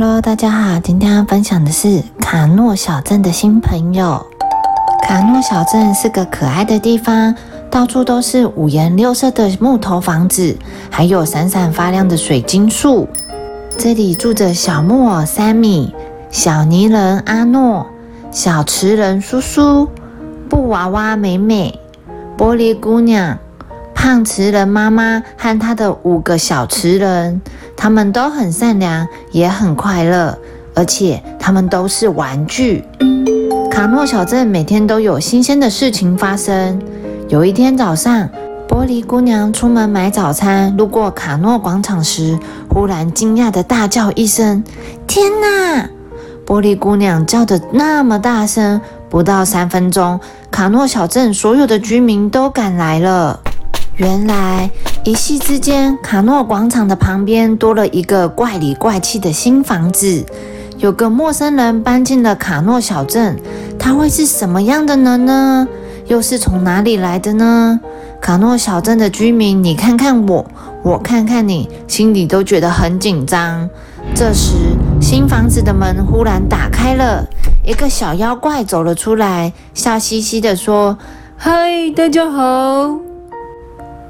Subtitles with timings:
[0.00, 4.24] Hello，大家好，今天要分享的是卡诺小镇的新朋友。
[5.02, 7.34] 卡诺小镇是个可爱的地方，
[7.68, 10.56] 到处都是五颜六色的木头房子，
[10.88, 13.08] 还有闪闪发亮的水晶树。
[13.76, 15.92] 这里住着小木偶三米、
[16.30, 17.84] 小泥人阿诺、
[18.30, 19.88] 小瓷人叔叔、
[20.48, 21.76] 布娃娃美美、
[22.36, 23.36] 玻璃姑娘、
[23.96, 27.42] 胖瓷人妈妈和她的五个小瓷人。
[27.80, 30.36] 他们都很善良，也很快乐，
[30.74, 32.84] 而且他们都是玩具。
[33.70, 36.82] 卡诺小镇每天都有新鲜的事情发生。
[37.28, 38.28] 有一天早上，
[38.68, 42.36] 玻璃姑娘出门买早餐，路过卡诺广场时，
[42.68, 44.64] 忽然惊讶的大叫一声
[45.06, 45.88] ：“天哪！”
[46.44, 50.18] 玻璃姑娘叫得那么大声，不到三分钟，
[50.50, 53.38] 卡诺小镇所有的居民都赶来了。
[53.94, 54.68] 原来。
[55.08, 60.22] 一夕之间，卡诺广场的旁边多了一个怪里怪气的新房子。
[60.76, 63.34] 有个陌生人搬进了卡诺小镇，
[63.78, 65.66] 他会是什么样的人呢？
[66.08, 67.80] 又是从哪里来的呢？
[68.20, 70.44] 卡诺小镇的居民，你看看我，
[70.82, 73.66] 我看看你，心里都觉得很紧张。
[74.14, 74.56] 这时，
[75.00, 77.26] 新房子的门忽然打开了，
[77.64, 80.98] 一个小妖怪走了出来，笑嘻嘻地说
[81.34, 83.00] ：“嗨，大家好。”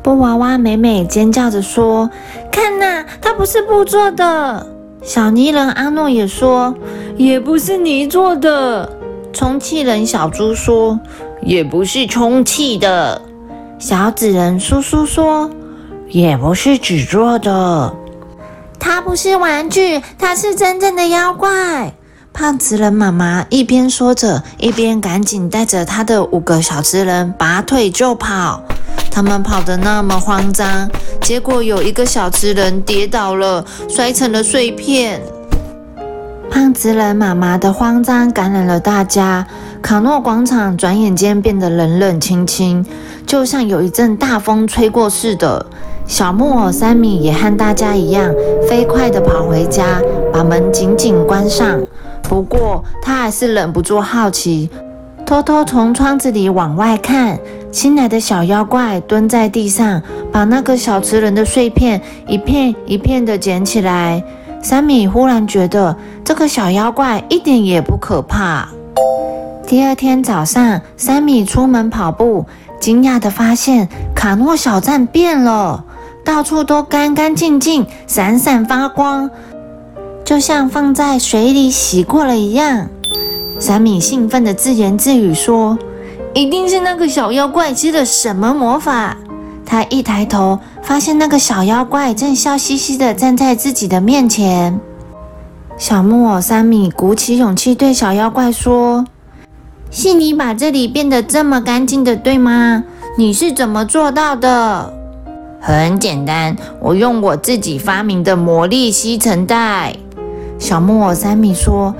[0.08, 2.08] 布娃娃美美尖叫着说
[2.50, 4.66] ：“看呐，它不是布做的。”
[5.04, 6.74] 小泥人阿诺也说
[7.18, 8.90] ：“也不是泥做的。”
[9.34, 10.98] 充气人小猪说
[11.44, 13.20] ：“也不是充气的。”
[13.78, 15.50] 小纸人叔叔说
[16.08, 17.94] ：“也不是纸做的。”
[18.80, 21.92] 它不是玩具，它是真正的妖怪。
[22.32, 28.62] 胖纸人妈妈一边说着，一边赶紧带着他的五个小纸人拔腿就跑。
[29.18, 30.88] 他们跑得那么慌张，
[31.20, 35.20] 结果有一个小瓷人跌倒了，摔成了碎片。
[36.48, 39.44] 胖子人妈妈的慌张感染了大家，
[39.82, 42.86] 卡诺广场转眼间变得冷冷清清，
[43.26, 45.66] 就像有一阵大风吹过似的。
[46.06, 48.32] 小木偶三米也和大家一样，
[48.68, 50.00] 飞快地跑回家，
[50.32, 51.80] 把门紧紧关上。
[52.22, 54.70] 不过他还是忍不住好奇。
[55.26, 57.38] 偷偷从窗子里往外看，
[57.78, 60.02] 新来的小妖怪蹲在地上，
[60.32, 64.20] 把那个小瓷人的碎片一片一片的捡起来。
[64.60, 68.68] 三米忽然觉得这个小妖怪一点也不可怕。
[69.64, 72.44] 第二天早上，三米出门跑步，
[72.80, 75.84] 惊讶的发现卡诺小站变了，
[76.24, 79.30] 到处都干干净净，闪闪发光，
[80.24, 82.88] 就像放在水里洗过了一样。
[83.60, 85.78] 三米兴奋地自言自语说
[86.38, 89.16] ：“一定是那个小妖怪施了什么魔法。”
[89.66, 94.78] 他一抬头，发现那个小妖怪正笑嘻嘻地站在自己的面前。
[95.76, 99.04] 小木偶三米鼓起勇气对小妖怪说
[99.90, 102.84] ：“是你把这里变得这么干净的，对吗？
[103.18, 104.94] 你是怎么做到的
[105.60, 109.96] ？”“很简单，我用我自己发明的魔力吸尘袋。”
[110.56, 111.92] 小木偶三米说。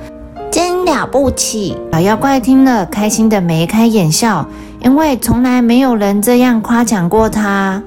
[0.89, 1.77] 真了不起！
[1.93, 4.47] 小妖怪听了，开心的眉开眼笑，
[4.81, 7.79] 因为从来没有人这样夸奖过他。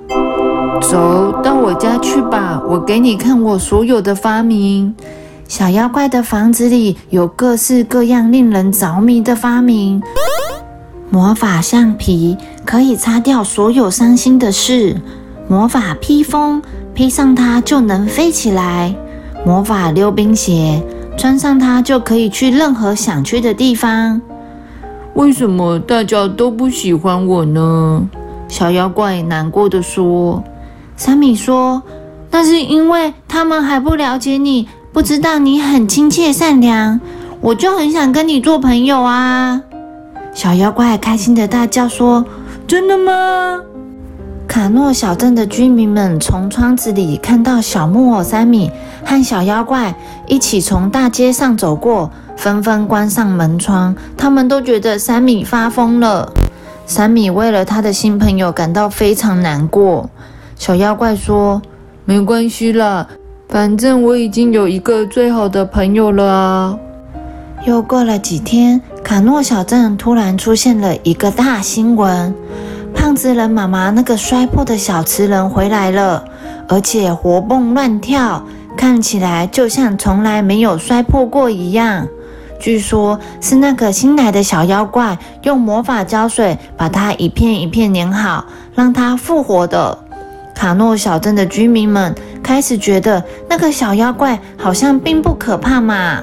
[0.80, 4.94] 走到我家去吧，我给你看我所有的发明。
[5.48, 10.00] 小妖怪的房子里有各式各样令人着迷的发明：
[11.10, 14.94] 魔法橡皮可以擦掉所有伤心的事；
[15.48, 16.62] 魔法披风，
[16.94, 18.94] 披上它就能飞起来；
[19.44, 20.80] 魔法溜冰鞋。
[21.16, 24.20] 穿上它就可以去任何想去的地方。
[25.14, 28.08] 为什么大家都不喜欢我呢？
[28.48, 30.42] 小妖怪难过的说。
[30.96, 31.82] 三米说
[32.30, 37.00] ：“那是因为他们还不了解你，不知道你很亲切善良。
[37.40, 39.60] 我就很想跟你做朋友啊！”
[40.32, 42.24] 小妖怪开心的大叫说
[42.66, 43.60] ：“真的吗？”
[44.48, 48.70] 卡诺小镇的居民们从窗子里看到小木偶三米
[49.04, 49.94] 和小妖怪
[50.26, 53.94] 一起从大街上走过，纷纷关上门窗。
[54.16, 56.32] 他们都觉得三米发疯了。
[56.86, 60.10] 三米为了他的新朋友感到非常难过。
[60.56, 61.62] 小妖怪说
[62.04, 63.06] ：“没关系啦，
[63.48, 66.78] 反正我已经有一个最好的朋友了啊。”
[67.64, 72.34] 又过了几天，卡诺小镇突然出现了一个大新闻。
[72.92, 76.24] 胖子人妈妈那个摔破的小瓷人回来了，
[76.68, 78.44] 而且活蹦乱跳，
[78.82, 82.04] 看起来就像从来没有摔破过一样。
[82.58, 88.44] 据说，是那个新来的小妖怪用魔法胶水把它一片一片粘好，
[88.74, 89.96] 让它复活的。
[90.52, 92.12] 卡诺小镇的居民们
[92.42, 96.20] 开始觉得那个小妖怪好像并不可怕嘛。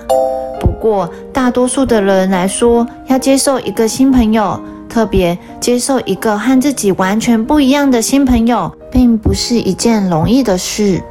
[0.59, 11.01] 不过，大多数的人来说，要接受一个新朋友，特别接受一个和自己完全不一样的新朋友，并不是一件容易的事。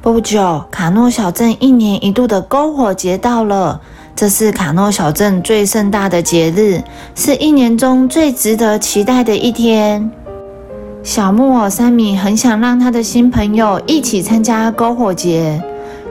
[0.00, 3.80] 不久，卡诺小镇一年一度的篝火节到了。
[4.14, 6.80] 这是卡诺小镇最盛大的节日，
[7.16, 10.08] 是一年中最值得期待的一天。
[11.02, 15.60] 小木偶三米很想让他的新朋友一起参加篝火节。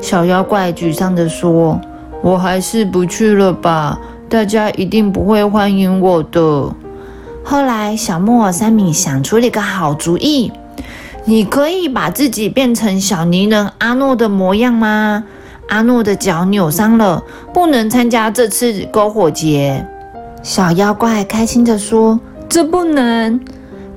[0.01, 1.79] 小妖怪沮丧地说
[2.21, 3.97] ：“我还是不去了吧，
[4.27, 6.69] 大家一定不会欢迎我的。”
[7.41, 10.51] 后来，小木偶三米想出了一个好主意。
[11.29, 15.25] 你可以把自己变成小泥人阿诺的模样吗？
[15.67, 17.21] 阿诺的脚扭伤了，
[17.53, 19.85] 不能参加这次篝火节。
[20.41, 23.37] 小妖怪开心地说：“这不能。”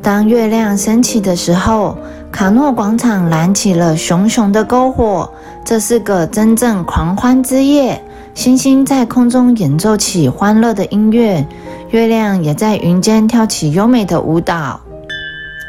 [0.03, 1.97] 当月亮升起的时候，
[2.33, 5.31] 卡诺广场燃起了熊熊的篝火。
[5.65, 8.03] 这是个真正狂欢之夜，
[8.35, 11.47] 星星在空中演奏起欢乐的音乐，
[11.91, 14.81] 月亮也在云间跳起优美的舞蹈。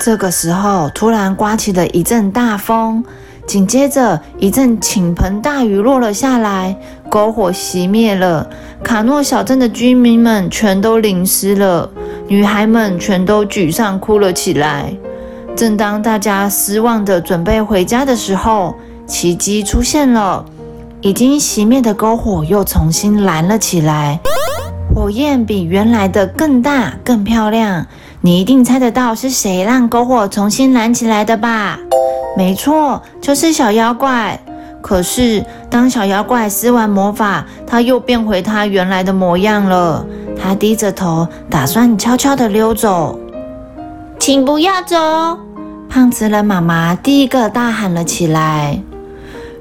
[0.03, 3.03] 这个时候，突然刮起了一阵大风，
[3.45, 6.75] 紧接着一阵倾盆大雨落了下来，
[7.07, 8.49] 篝火熄灭了。
[8.83, 11.87] 卡诺小镇的居民们全都淋湿了，
[12.27, 14.91] 女孩们全都沮丧哭了起来。
[15.55, 18.73] 正当大家失望的准备回家的时候，
[19.05, 20.43] 奇迹出现了，
[21.01, 24.19] 已经熄灭的篝火又重新燃了起来，
[24.95, 27.85] 火焰比原来的更大、更漂亮。
[28.23, 31.79] 你一定猜得到是谁让篝火重新燃起来的吧？
[32.37, 34.39] 没错，就是小妖怪。
[34.79, 40.05] 可是当小妖怪施完魔法，他又变回他原来的模样了。
[40.39, 43.17] 他低着头，打算悄悄地溜走。
[44.19, 44.95] 请不要走！
[45.89, 48.79] 胖子人妈妈第一个大喊了起来：“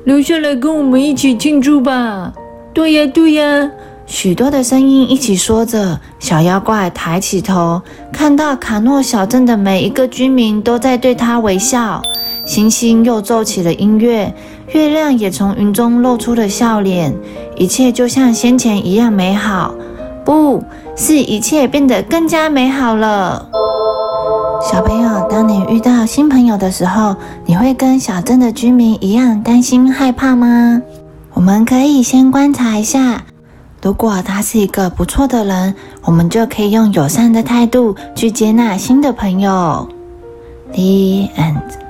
[0.05, 2.33] 留下来跟我们一起庆祝吧！”
[2.75, 3.71] 对呀，对呀。
[4.11, 7.81] 许多的声音一起说着，小妖怪抬起头，
[8.13, 12.03] 看到卡诺小镇的每一个居民都在对他微笑。
[12.45, 14.35] 星星又奏起了音乐，
[14.73, 17.15] 月亮也从云中露出了笑脸，
[17.57, 19.73] 一切就像先前一样美好。
[20.25, 20.61] 不
[20.97, 23.49] 是，一切变得更加美好了。
[24.61, 27.15] 小朋友，当你遇到新朋友的时候，
[27.47, 30.83] 你会跟小镇的居民一样担心害怕吗？
[31.33, 33.23] 我们可以先观察一下。
[33.83, 39.89] 如果他是一个不错的人，我们就可以用友善的态度去接纳新的朋友。
[40.73, 41.90] The end.